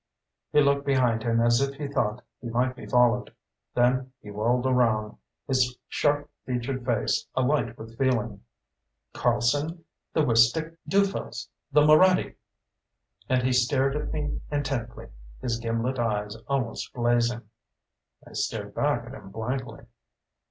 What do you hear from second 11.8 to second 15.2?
Moraddy!" And he stared at me intently,